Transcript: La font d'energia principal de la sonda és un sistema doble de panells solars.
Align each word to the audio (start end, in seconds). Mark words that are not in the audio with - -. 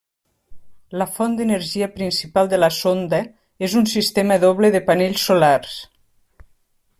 La 1.01 1.05
font 1.17 1.35
d'energia 1.39 1.89
principal 1.97 2.49
de 2.53 2.59
la 2.63 2.69
sonda 2.77 3.19
és 3.69 3.77
un 3.83 3.87
sistema 3.93 4.39
doble 4.45 4.73
de 4.77 4.83
panells 4.89 5.27
solars. 5.29 5.77